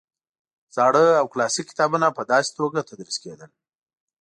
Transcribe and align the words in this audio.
زاړه 0.75 1.05
او 1.21 1.25
کلاسیک 1.33 1.65
کتابونه 1.71 2.07
په 2.17 2.21
داسې 2.31 2.49
توګه 2.59 2.87
تدریس 2.89 3.17
کېدل. 3.23 3.51